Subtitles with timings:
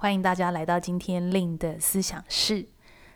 [0.00, 2.68] 欢迎大家来到今天 Lin 的思想室。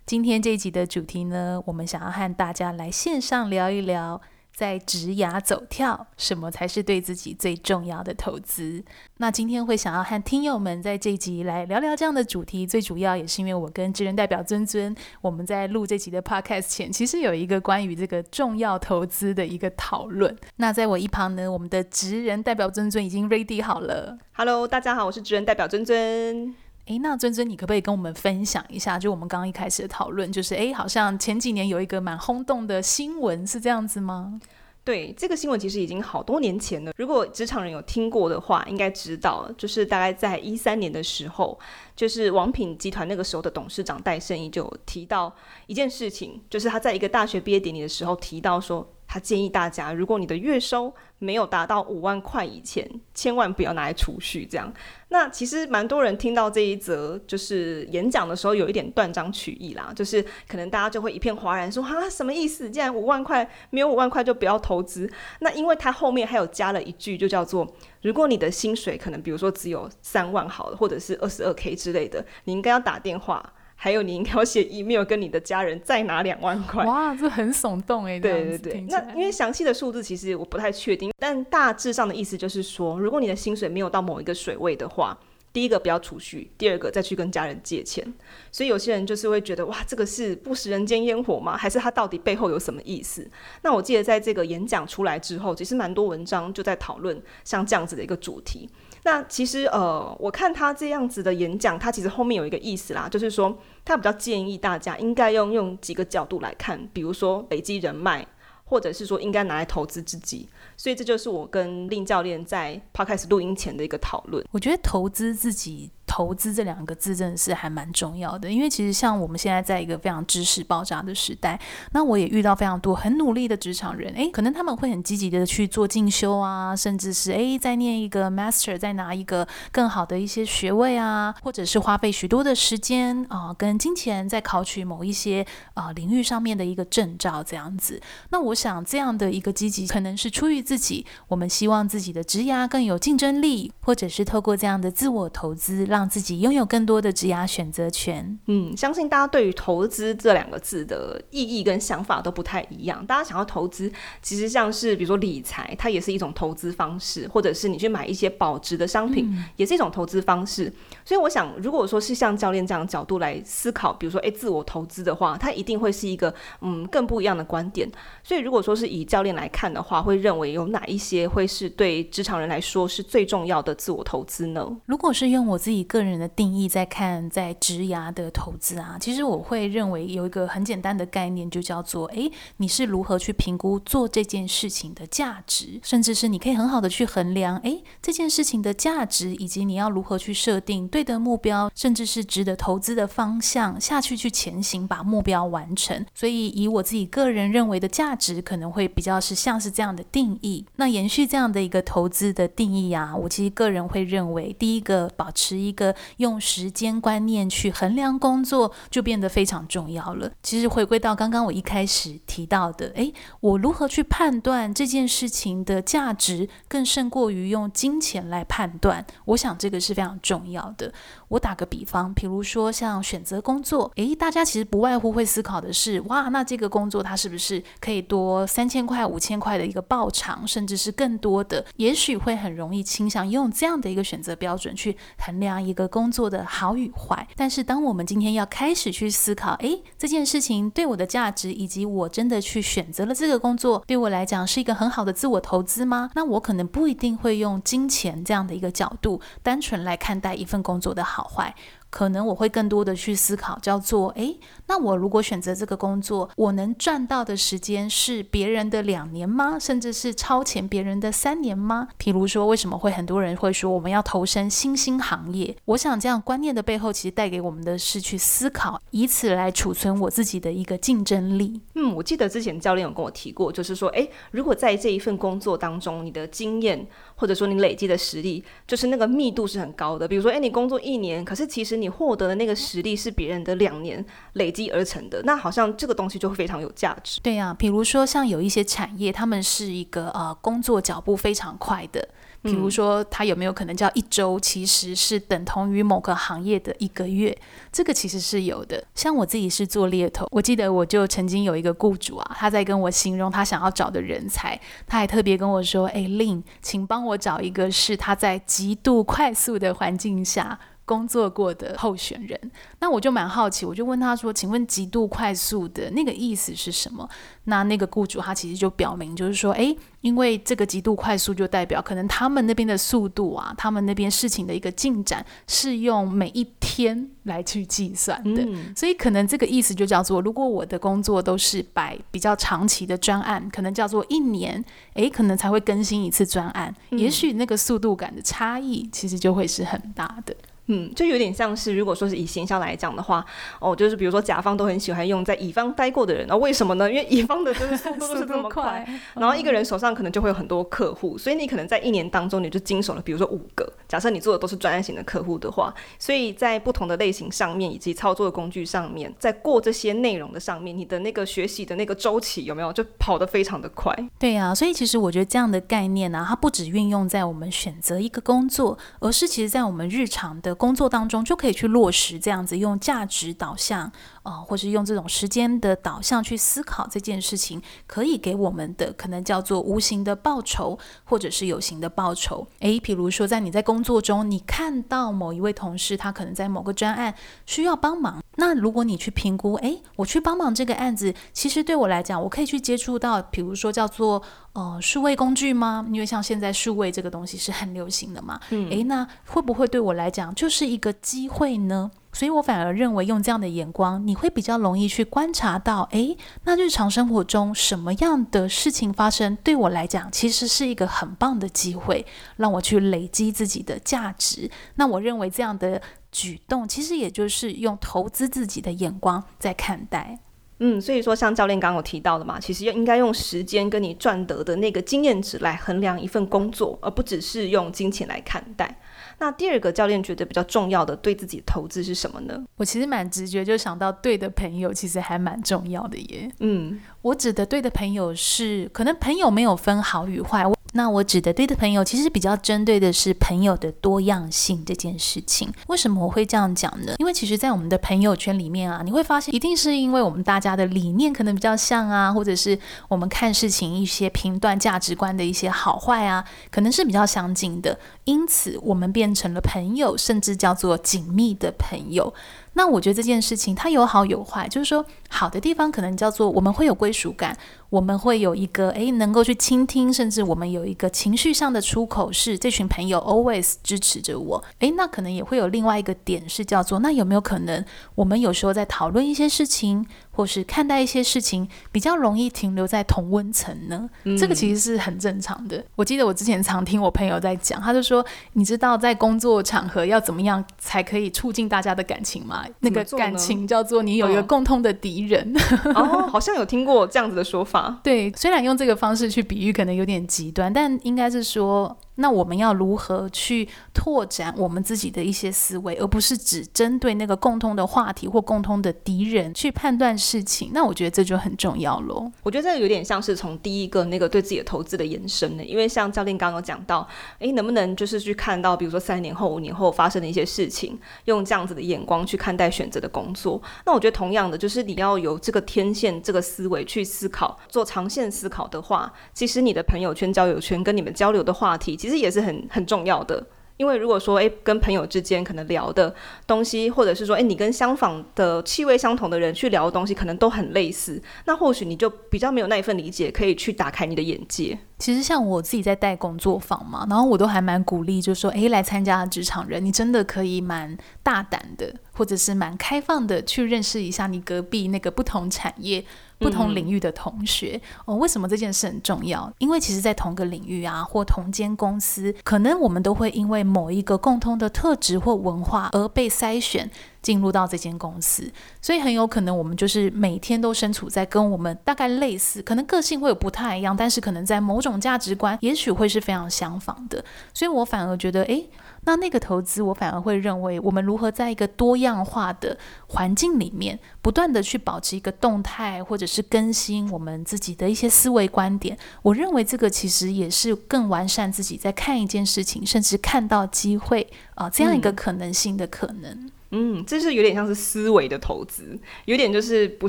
[0.04, 4.20] 今天这一集的主题呢，我们想要和大家来线上聊一聊，
[4.52, 8.82] 在职涯走跳，什么才是对自己最重要的投资？
[9.18, 20.36] 那今天会想要和听友们在这集来聊聊这样的主题，最主要也是因为我跟职人代表尊尊，我们在录这集的 Podcast 前，其实有一个关于这个重要投资的一个讨论。
[20.56, 24.18] 那在我一旁呢，我们的职人代表尊尊已经 ready 好了。
[24.32, 26.52] Hello，大家好，我是职人代表尊尊。
[26.86, 28.98] 诶，那尊尊，你可不可以跟我们分享一下？
[28.98, 34.40] 就我们刚刚一开始的讨论，就是诶，好像前几年有一个蛮轰动的新闻，是这样子吗？
[34.84, 36.92] 对，这个新闻其实已经好多年前了。
[36.96, 41.56] 如果职场人有听过的话，应该知道，就是大概在一三年的时候，
[41.94, 45.32] 就是王品集团那个时候的董事长戴胜义就提到
[45.68, 48.84] 一件事情，就是他在一个大学毕业典礼的时候提到说。
[49.12, 54.46] 他建议大家，如果你的月收没有达到五万块以前，千万不要拿来储蓄。
[54.46, 54.72] 这样，
[55.10, 62.70] 那其实蛮多人听到这一则就是演讲的时候，有一点断章取义啦，就是可能大家就会一片哗然，说啊，什么意思？
[62.70, 65.06] 既然五万块没有五万块就不要投资。
[65.40, 67.70] 那因为他后面还有加了一句，就叫做
[68.00, 73.52] 如果你的薪水可能比如说只有三万好了，或者是二十二 K 之类的，你应该要打电话。
[73.84, 76.84] 还有，你应该要写 email 跟你的家人再拿两万块。
[76.84, 78.16] 哇，这很耸动哎！
[78.20, 85.18] 对对对，那因为详细的数字其实我不太确定，但大致上的意思就是说，如果你的薪水没有到某一个水位的话，
[85.52, 88.06] 第一个不要储蓄，第二个再去跟家人借钱。
[88.52, 91.56] 所以有些人就是会觉得，哇，这个是不食人间烟火吗？
[91.56, 93.28] 还是他到底背后有什么意思？
[93.62, 98.70] 那我记得在这个演讲出来之后，其实蛮多文章就在讨论像这样子的一个主题。
[99.04, 108.24] 那其实呃，我看他这样子的演讲，他其实后面有一个意思啦，就是说他比较建议大家应该用用几个角度来看，比如说累积人脉，
[108.64, 110.48] 或者是说应该拿来投资自己。
[110.76, 114.44] 所以这就是我跟令教练在 Podcast 录音前的一个讨论。
[114.52, 115.90] 我觉得投资自己。
[116.14, 121.58] 投资这两个字真的是还蛮重要的，因为其实像我们现在在一个非常知识爆炸的时代，
[121.92, 137.98] 那我也遇到非常多很努力的职场人，诶，可能他们会很积极的去做进修啊，甚至是诶再念一个 Master，再拿一个更好的一些学位啊，或者是花费许多的时间啊、跟金钱在考取某一些啊、领域上面的一个证照这样子。
[138.28, 146.01] 那我想这样的一个积极，可能是出于自己，我们希望自己的职涯更有竞争力，或者是透过这样的自我投资让。
[146.02, 148.36] 让自己拥有更多的职业选择权。
[148.46, 153.06] 嗯，相信大家对于投资这两个字的意义跟想法都不太一样。
[153.06, 153.88] 大家想要投资，
[154.20, 160.72] 其实像是比如说理财，它也是一种投资方式，或者是你去买一些保值的商品，嗯、也是一种投资方式。
[161.04, 167.88] 所以我想，如果说是像教练这样的角度来思考，比如说诶，自我投资的话，它一定会是一个嗯更不一样的观点。
[168.24, 174.68] 所以如果说是以教练来看的话，会认为有哪一些会是对职场人来说是最重要的自我投资呢？
[174.86, 175.86] 如果是用我自己。
[175.92, 196.06] 个人的定义在看在职涯的投资啊，其实我会认为有一个很简单的概念，就叫做诶，你是如何去评估做这件事情的价值，甚至是你可以很好的去衡量诶，这件事情的价值，以及你要如何去设定对的目标，甚至是值得投资的方向下去去前行，把目标完成。
[196.14, 200.64] 所以以我自己个人认为的价值，可能会比较是像是这样的定义。
[200.76, 205.81] 那延续这样的一个投资的定义啊，我其实个人会认为，第一个保持一个。
[206.18, 210.30] 用时间观念去衡量工作，就变得非常重要了。
[210.42, 219.04] 其实回归到刚刚我一开始提到的，诶，我如何去判断这件事情的价值，更胜过于用金钱来判断。
[219.24, 220.92] 我想这个是非常重要的。
[221.28, 231.64] 我打个比方，比如说像选择工作，诶，大家其实不外乎会思考的是，哇，那这个工作它是不是可以多三千块、五千块的一个报偿，甚至是更多的？
[231.76, 235.71] 也许会很容易倾向用这样的一个选择标准去衡量一。
[235.72, 246.10] 一个工作的好与坏，但是当我们今天要开始去思考，诶，这件事情对我的价值，以及我真的去选择了这个工作，对我来讲是一个很好的自我投资吗？
[246.14, 251.54] 那我可能不一定会用金钱这样的一个角度，单纯来看待一份工作的好坏。
[251.88, 254.38] 可能我会更多的去思考，叫做，诶，
[254.72, 259.58] 那我如果选择这个工作，我能赚到的时间是别人的两年吗？
[259.58, 261.88] 甚至是超前别人的三年吗？
[261.98, 265.54] 譬如说，为什么会很多人会说我们要投身新兴行业？
[265.66, 271.60] 我想这样观念的背后，其实带给我们的是去思考，以此来储存我自己的一个竞争力。
[271.74, 280.08] 嗯，我记得之前教练有跟我提过，就是说，诶，如果在这一份工作当中，你的经验或者说你累积的实力，就是那个密度是很高的。
[280.08, 284.02] 比如说，诶，你工作一年，可是其实你获得的那个实力是别人的两年
[284.32, 287.20] 累积而成的，那好像这个东西就会非常有价值。
[287.22, 292.08] 对呀、啊，比如说像有一些产业，他们是一个呃工作脚步非常快的。
[292.44, 297.38] 比如说，它有没有可能叫一周，其实是等同于某个行业的一个月？
[297.70, 298.82] 这个其实是有的。
[298.96, 310.58] 像我自己是做猎头，我记得我就曾经有一个雇主啊，他在跟我形容他想要找的人才，他还特别跟我说：“哎，Lin，请帮我找一个是他在极度快速的环境下。”
[310.92, 312.38] 工作过的候选人，
[312.80, 317.08] 那我就蛮好奇，我就问他说：“请问极度快速的那个意思是什么？”
[317.44, 334.62] 那那个雇主他其实就表明，就是说，诶，因为这个极度快速就代表可能他们那边的速度啊，他们那边事情的一个进展是用每一天来去计算的，嗯、所以可能这个意思就叫做，如果我的工作都是摆比较长期的专案，可能叫做一年，
[334.94, 340.36] 诶，可能才会更新一次专案，嗯、也许那个速度感的差异其实就会是很大的。
[340.66, 343.24] 嗯，就有点像是，如果说是以行销来讲的话，
[343.60, 346.88] 哦，就是比如说甲方都很喜欢用在乙方待过的人，那、哦、为什么呢？
[346.90, 353.70] 因为乙方的就是速度都是 这么快，然后一个人手上可能就会有很多客户，所以你可能在一年当中你就经手了，比如说五个。
[353.88, 363.94] 假设你做的都是专案型的客户的话，所以在不同的类型上面以及操作的工具上面，在过这些内容的上面，你的那个学习的那个周期有没有就跑得非常的快？
[364.18, 373.90] 对呀、啊，所以其实我觉得这样的概念呢、啊，它不只运用在我们选择一个工作，而是其实在我们日常的工作当中就可以去落实这样子，用价值导向，
[374.22, 382.46] 呃，或是用这种时间的导向去思考这件事情，可以给我们的可能叫做无形的报酬，或者是有形的报酬。
[382.60, 387.14] 诶，比如说在你在工作中，你看到某一位同事，他可能在某个专案
[387.46, 394.22] 需要帮忙，那如果你去评估，诶，我去帮忙这个案子，其实对我来讲，我可以去接触到，比如说叫做
[394.52, 395.84] 呃数位工具吗？
[395.90, 398.38] 因为像现在数位这个东西是很流行的嘛。
[398.50, 401.90] 嗯，诶，那会不会对我来讲就是一个机会呢？
[402.12, 412.04] 所以我反而认为用这样的眼光，你会比较容易去观察到，诶，那日常生活中什么样的事情发生，对我来讲其实是一个很棒的机会，
[412.36, 414.50] 让我去累积自己的价值。
[414.74, 415.80] 那我认为这样的
[416.10, 420.18] 举动，其实也就是用投资自己的眼光在看待。
[420.58, 428.78] 嗯，所以说像教练刚刚有提到的嘛，其实应该用时间跟你赚得的那个经验值来衡量一份工作，而不只是用金钱来看待。
[429.18, 432.44] 那第二个教练觉得比较重要的对自己的投资是什么呢？
[432.56, 436.30] 我其实蛮直觉就想到对的朋友其实还蛮重要的耶。
[436.40, 440.44] 嗯，我指的对的朋友是可能朋友没有分好与坏。
[440.74, 445.52] 那我指的对的朋友，其实比较针对的是朋友的多样性这件事情。
[445.66, 446.94] 为什么我会这样讲呢？
[446.96, 452.58] 因为其实，在我们的朋友圈里面啊，你会发现，一定是因为我们大家的理念可能比较像啊，或者是
[452.88, 462.14] 我们看事情一些评断价值观的一些好坏啊，可能是比较相近的，因此我们变成了朋友，甚至叫做紧密的朋友。
[462.54, 467.36] 那我觉得这件事情它有好有坏，就是说好的地方可能叫做我们会有归属感，
[467.72, 474.44] 我们会有一个诶能够去倾听，甚至我们有一个情绪上的出口，是这群朋友 always 支持着我。
[474.58, 477.64] 诶，那可能也会有另外一个点是叫做，那有没有可能
[477.94, 483.88] 我们有时候在讨论一些事情，或是看待一些事情，比较容易停留在同温层呢？
[484.04, 485.64] 嗯、这个其实是很正常的。
[485.74, 492.44] 我记得我之前常听我朋友在讲，他就说，你知道在工作场合要怎么样才可以促进大家的感情吗？
[492.60, 495.34] 那个感情叫做你有一个共通的敌人。
[495.74, 497.61] 哦，好像有听过这样子的说法。
[497.82, 501.76] 对，虽然用这个方式去比喻可能有点极端，但应该是说。
[501.96, 510.50] 那我们要如何去拓展我们自己的一些思维，而不是只针对那个共通的话题或共通的敌人去判断事情？
[510.54, 512.10] 那我觉得这就很重要喽。
[512.22, 523.40] 我觉得这个有点像是从第一个那个对自己的投资的延伸呢，因为像教练刚刚有讲到，诶，能不能就是去看到，比如说三年后、五年后发生的一些事情，用这样子的眼光去看待选择的工作？
[523.66, 531.76] 那我觉得同样的，就是你要有这个天线这个思维去思考，做长线思考的话，其实你的朋友圈、交友圈跟你们交流的话题。
[531.82, 535.92] 其实也是很很重要的，因为如果说诶，跟朋友之间可能聊的
[536.28, 544.56] 东西，或者是说诶，你跟相仿的气味相同的人去聊的东西，可能都很类似，那或许你就比较没有那一份理解，可以去打开你的眼界。
[544.78, 555.84] 其实像我自己在带工作坊嘛，然后我都还蛮鼓励，就是说，诶，来参加职场人，你真的可以蛮大胆的，或者是蛮开放的去认识一下你隔壁那个不同产业。
[556.22, 559.30] 不同领域的同学哦，为什么这件事很重要？
[559.38, 566.70] 因为其实，在同个领域啊，或同间公司，可能我们都会因为某一个共通的特质或文化而被筛选
[567.02, 568.30] 进入到这间公司，
[568.60, 577.04] 所以很有可能我们就是每天都身处在跟我们大概类似，可能个性会有不太一样，但是可能在某种价值观，也许会是非常相仿的。
[577.34, 578.48] 所以我反而觉得，诶，
[578.84, 582.56] 那那个投资，我反而会认为，我们如何在一个多样化的
[582.86, 588.78] 环境里面，不断的去保持一个动态，或者是更新我们自己的一些思维观点。
[589.02, 596.10] 我认为这个其实也是更完善自己在看一件事情，甚至看到机会啊，呃，这样一个可能性的可能。
[596.12, 599.88] 嗯嗯，这是有点像是思维的投资，有点就是不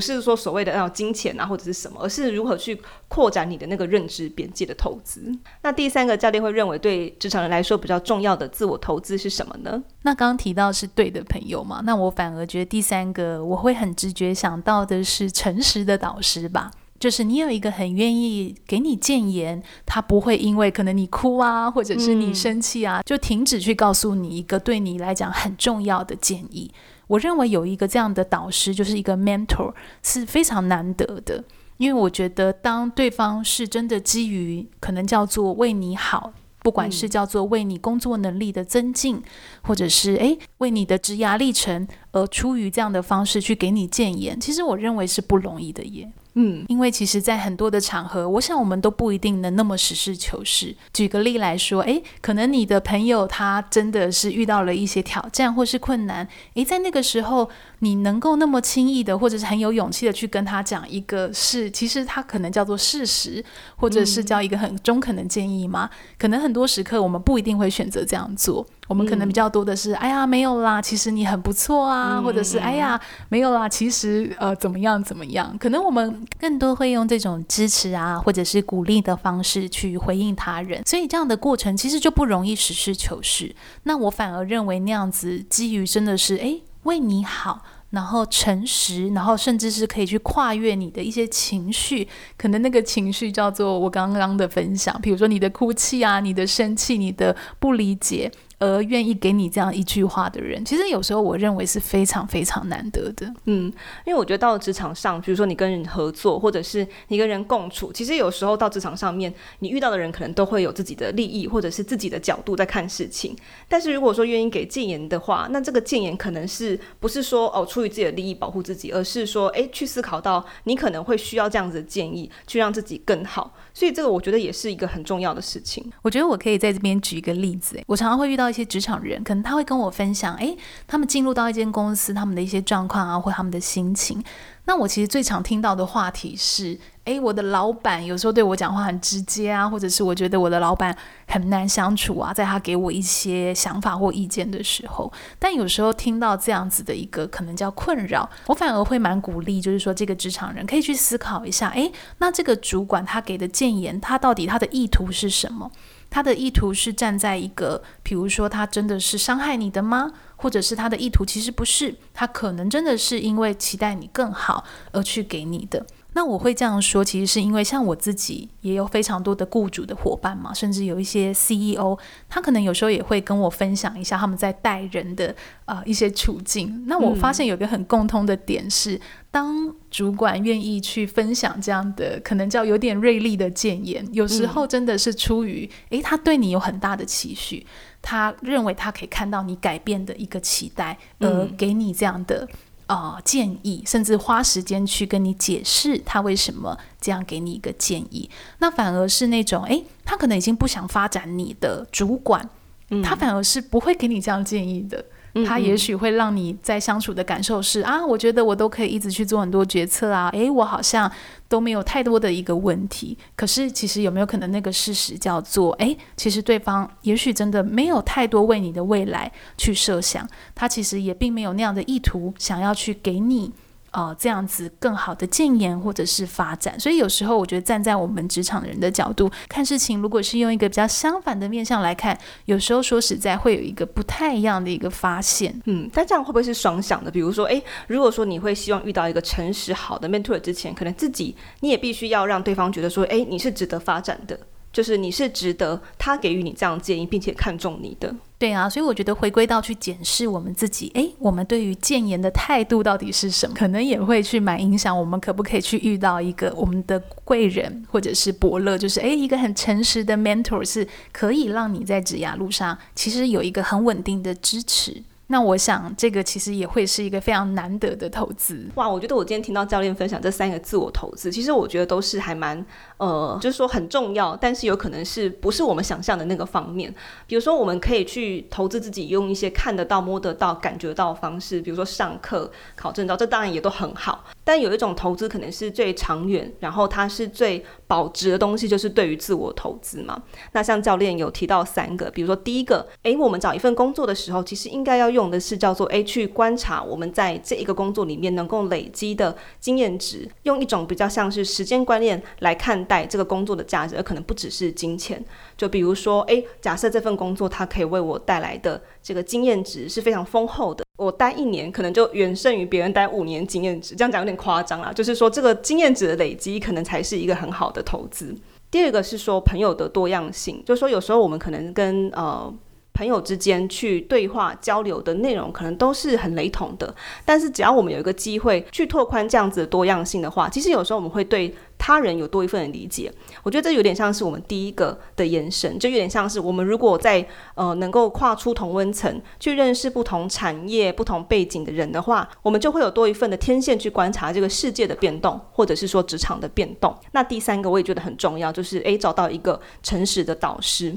[0.00, 5.30] 是说所谓的那种金钱啊或者是什么，而是如何去扩展你的那个认知边界的投资。
[5.62, 9.82] 那第三个教练会认为对职场人来说比较重要的自我投资是什么呢？
[10.02, 16.70] 那刚刚提到是对的朋友嘛，那我反而觉得第三个我会很直觉想到的是诚实的导师吧。
[17.00, 26.70] 就是你有一个很愿意给你建言，他不会因为可能你哭啊，或者是你生气啊，嗯、就停止去告诉你一个对你来讲很重要的建议。
[27.06, 31.44] 我认为有一个这样的导师，就是一个 mentor，是非常难得的。
[31.76, 36.32] 因为我觉得，当对方是真的基于可能叫做为你好，
[36.62, 39.22] 不管是叫做为你工作能力的增进，嗯、
[39.64, 46.10] 或者是诶为你的职涯历程而出于这样的方式去给你建言，其实我认为是不容易的耶。
[46.36, 50.74] 嗯，因为其实，在很多的场合，我想我们都不一定能那么实事求是。
[50.92, 57.48] 举个例来说，诶，可能你的朋友他真的是遇到了一些挑战或是困难，诶，在那个时候，
[57.78, 63.44] 你能够那么轻易的，或者是很有勇气的去跟他讲一个事，其实他可能叫做事实，
[63.76, 65.88] 或者是叫一个很中肯的建议吗？
[65.92, 68.66] 嗯，可能很多时刻我们不一定会选择这样做。
[68.86, 73.00] 我们可能比较多的是，嗯、哎呀，没有啦，其实你很不错啊，嗯、或者是，哎呀，
[73.30, 75.56] 没有啦，其实呃，怎么样怎么样？
[75.58, 83.54] 可能我们更多会用这种支持啊，或者是鼓励的方式去回应他人，所以这样的过程其实就不容易实事求是。
[83.84, 87.62] 那我反而认为那样子基于真的是，哎，为你好。
[87.90, 98.28] 然后诚实，然后甚至是可以去跨越你的一些情绪，可能那个情绪叫做我刚刚的分享，比如说你的哭泣啊，你的生气，你的不理解。
[98.58, 103.32] 而愿意给你这样一句话的人，其实有时候我认为是非常非常难得的。
[103.44, 103.72] 嗯，
[104.06, 113.36] 因为我觉得到了职场上，比如说你跟人合作，或者是你跟人共处，其实有时候到职场上面，你遇到的人可能都会有自己的利益，或者是自己的角度在看事情。
[113.68, 123.54] 但是如果说愿意给谏言的话，那这个谏言可能是不是说哦出于自己的利益保护自己，而是说诶去思考到你可能会需要这样子的建议，去让自己更好。
[123.72, 125.84] 所以这个我觉得也是一个很重要的事情。
[126.02, 134.22] 我觉得我可以在这边举一个例子，我常常会遇到到一些职场人，可能他会跟我分享，诶，他们进入到一间公司，他们的一些状况啊，或他们的心情。
[134.66, 140.96] 那我其实最常听到的话题是，诶，我的老板有时候对我讲话很直接啊，或者是我觉得我的老板
[141.26, 155.70] 很难相处啊，在他给我一些想法或意见的时候，但有时候听到这样子的一个可能叫困扰，我反而会蛮鼓励，就是说这个职场人可以去思考一下，诶，那这个主管他给的建言，他到底他的意图是什么？
[156.14, 160.12] 他的意图是站在一个，比如说他真的是伤害你的吗？
[160.36, 165.84] 或者是他的意图其实不是，他可能真的是因为期待你更好而去给你的。
[166.14, 176.84] 那我会这样说，其实是因为像我自己也有非常多的雇主的伙伴嘛，甚至有一些 CEO，他可能有时候也会跟我分享一下他们在带人的呃一些处境。
[176.86, 179.00] 那我发现有个很共通的点是，嗯、
[179.32, 187.66] 当主管愿意去分享这样的可能叫有点锐利的谏言，有时候真的是出于诶、嗯，他对你有很大的期许，
[188.00, 192.48] 他认为他可以看到你改变的一个期待，而给你这样的。
[192.86, 202.48] 啊、呃，建议，甚至花时间去跟你解释他为什么这样给你一个建议，那反而是那种，诶，他可能已经不想发展你的主管，
[202.90, 205.04] 嗯、他反而是不会给你这样建议的。
[205.46, 211.10] 他也许会让你在相处的感受是啊，我觉得我都可以一直去做很多决策啊，诶，我好像
[211.48, 213.16] 都没有太多的一个问题。
[213.34, 223.52] 可是其实有没有可能那个事实叫做，诶，其实对方也许真的没有太多为你的未来去设想，他其实也并没有那样的意图想要去给你。
[223.94, 235.54] 呃，这样子更好的建言或者是发展，所以有时候我觉得站在我们职场人的角度看事情，如果是用一个比较相反的面向来看，有时候说实在会有一个不太一样的一个发现。
[235.66, 237.08] 嗯，但这样会不会是双向的？
[237.08, 244.36] 比如说，诶，如果说你会希望遇到一个诚实好的 mentor 之前，可能自己你也必须要让对方觉得说，诶，你是值得发展的。
[244.72, 248.12] 就是你是值得他给予你这样建议，并且看重你的。
[248.44, 253.54] 对啊，所以我觉得回归到去检视我们自己，诶，我们对于建言的态度到底是什么？
[253.56, 265.02] 可能也会去蛮影响我们可不可以去遇到一个我们的贵人或者是伯乐，就是诶，一个很诚实的 mentor，是可以让你在职涯路上其实有一个很稳定的支持。
[265.28, 268.68] 那我想，这个其实也会是一个非常难得的投资。
[268.74, 272.62] 哇，我觉得我今天听到教练分享这三个自我投资，其实我觉得都是还蛮
[272.96, 276.94] 呃，就是说很重要，但是有可能是不是我们想象的那个方面。
[277.26, 284.24] 比如说，我们可以去投资自己，用一些看得到、摸得到、感觉到的方式，比如说上课、考证照，这当然也都很好。
[284.44, 290.22] 但有一种投资可能是最长远，然后它是最保值的东西，就是对于自我投资嘛。
[290.52, 305.22] 那像教练有提到三个，比如说第一个，诶，我们找一份工作的时候，其实应该要用的是叫做诶，去观察我们在这一个工作里面能够累积的经验值，用一种比较像是时间观念来看带这个工作的价值，而可能不只是金钱。
[305.56, 310.84] 就比如说，诶，假设这份工作它可以为我带来的这个经验值是非常丰厚的。
[310.96, 314.92] 我待一年可能就远胜于别人待五年经验值，这样讲有点夸张啦。
[314.92, 318.34] 就是说，这个经验值的累积可能才是一个很好的投资。
[318.70, 322.52] 第二个是说朋友的多样性，就是说有时候我们可能跟呃。
[322.94, 333.12] 朋友之间去对话交流的内容可能都是很雷同的，但是只要我们有一个机会去拓宽这样子的多样性的话，其实有时候我们会对他人有多一份的理解。
[333.42, 346.96] 我觉得这有点像是我们第一个的延伸，就有点像是我们如果在呃能够跨出同温层去认识不同产业、不同背景的人的话，我们就会有多一份的天线去观察这个世界的变动，或者是说职场的变动。
[347.10, 350.96] 那第三个我也觉得很重要，就是诶，找到一个诚实的导师。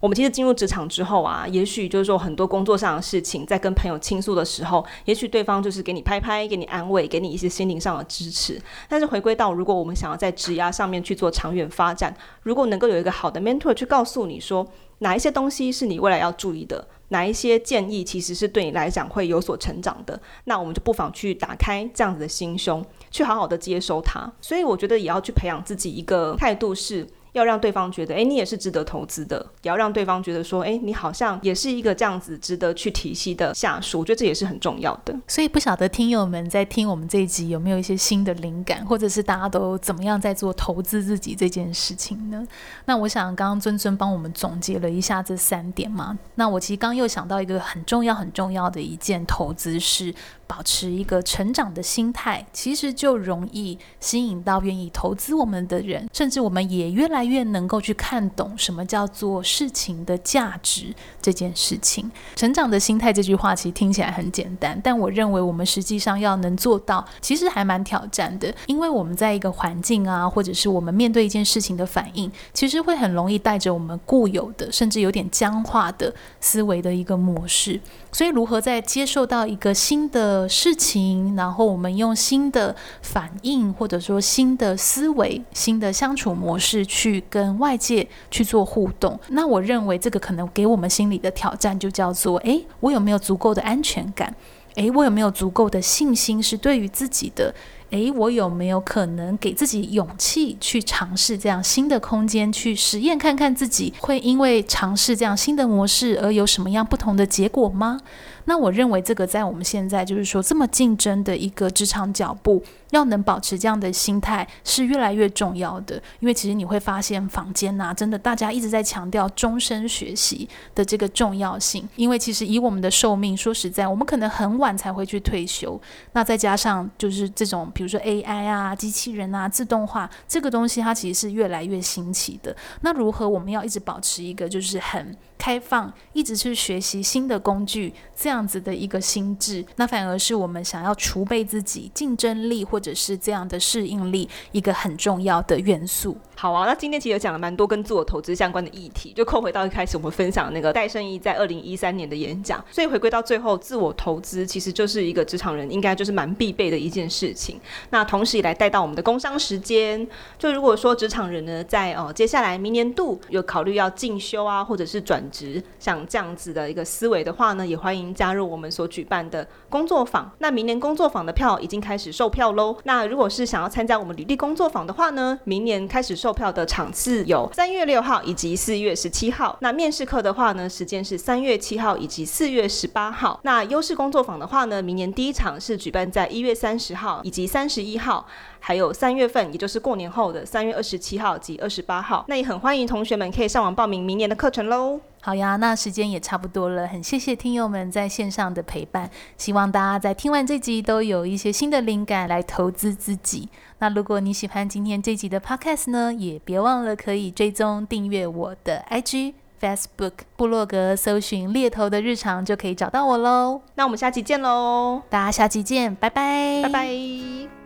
[0.00, 8.60] 我们其实进入职场之后啊，也许就是说很多工作上的事情，在跟朋友倾诉的时候，也许对方就是给你拍拍，给你安慰，给你一些心灵上的支持。
[8.88, 14.66] 但是回归到，如果我们想要在职涯上面去做长远发展，如果能够有一个好的 mentor 去告诉你说，
[14.98, 24.30] 哪一些东西是你未来要注意的，哪一些建议其实是对你来讲会有所成长的，那我们就不妨去打开这样子的心胸，去好好的接收它。
[24.40, 27.06] 所以我觉得也要去培养自己一个态度是。
[27.36, 34.00] 要让对方觉得，诶，你也是值得投资的；也要让对方觉得说，诶，你好像也是一个这样子值得去提携的下属。
[34.00, 35.14] 我觉得这也是很重要的。
[35.28, 42.46] 所以不晓得听友们在听我们这一集有没有一些新的灵感，或者是大家都怎么样在做投资自己这件事情呢？
[42.86, 46.18] 那我想刚刚尊尊帮我们总结了一下这三点嘛。
[46.36, 50.14] 那我其实刚又想到一个很重要很重要的一件投资是。
[50.46, 62.10] 保持一个成长的心态，其实就容易吸引到愿意投资我们的人，甚至我们也越来越能够去看懂什么叫做事情的价值这件事情。
[62.34, 77.80] 成长的心态这句话其实听起来很简单，但我认为我们实际上要能做到，其实还蛮挑战的，因为我们在一个环境啊，或者是我们面对一件事情的反应，其实会很容易带着我们固有的，甚至有点僵化的思维的一个模式。
[78.12, 89.18] 所以，如何在接受到一个新的事情，然后我们用新的反应，或者说新的思维、新的相处模式去跟外界去做互动？
[89.28, 94.34] 那我认为这个可能给我们心里的挑战，就叫做：诶，我有没有足够的安全感？
[94.74, 96.42] 诶，我有没有足够的信心？
[96.42, 97.54] 是对于自己的。
[97.90, 108.00] 诶，我有没有可能给自己勇气去尝试这样新的空间，去实验看看自己会因为尝试这样新的模式而有什么样不同的结果吗？
[108.46, 116.02] 那我认为这个在我们现在就是说这么竞争的一个职场脚步，要能保持这样的心态是越来越重要的。
[116.20, 121.86] 因为其实你会发现坊间呐，真的大家一直在强调终身学习的这个重要性。
[121.96, 125.80] 因为其实以我们的寿命，说实在，我们可能很晚才会去退休。
[126.12, 132.56] 那再加上就是这种比如说 AI 啊、机器人啊、自动化这个东西，它其实是越来越新奇的。
[132.82, 146.16] 那如何我们要一直保持一个就是很开放，一直去学习新的工具，这样子的一个心智，那反而是我们想要储备自己竞争力或者是这样的适应力一个很重要的元素。
[146.38, 152.62] 好啊，那今天其实有讲了蛮多跟自我投资相关的议题，就扣回到一开始我们分享那个戴胜益在二零一三年的演讲。
[152.70, 157.58] 所以回归到最后，自我投资其实就是一个职场人应该就是蛮必备的一件事情。
[157.88, 160.06] 那同时也来带到我们的工商时间，
[160.38, 170.30] 就如果说职场人呢在哦接下来明年度有考虑要进修啊，或者是转值，像这样子的一个思维的话呢，也欢迎加入我们所举办的工作坊。
[170.38, 172.76] 那明年工作坊的票已经开始售票喽。
[172.84, 179.56] 那如果是想要参加我们履历工作坊的话呢，明年开始售票的场次有三月六号以及四月十七号。
[179.60, 183.40] 那面试课的话呢，时间是三月七号以及四月十八号。
[183.42, 188.26] 那优势工作坊的话呢，明年第一场是举办在一月三十号以及三十一号，
[188.60, 192.24] 还有三月份，也就是过年后的三月二十七号及二十八号。
[192.28, 195.00] 那也很欢迎同学们可以上网报名明年的课程喽。
[195.20, 203.48] 好呀，那时间也差不多了，很谢谢听友们在线上的陪伴，希望大家在听完这集都有一些新的灵感来投资自己。
[203.78, 213.62] 那如果你喜欢今天这集的 Podcast 呢，也别忘了可以追踪订阅我的 IG、Facebook、部落格，搜寻猎头的日常就可以找到我喽。
[213.74, 217.65] 那我们下期见喽，大家下期见，拜拜，拜拜。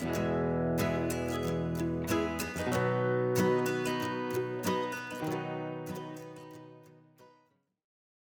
[0.00, 0.39] thank you